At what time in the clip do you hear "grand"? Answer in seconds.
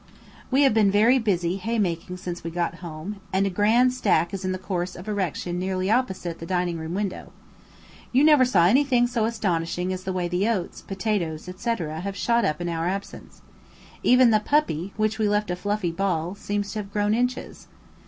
3.51-3.93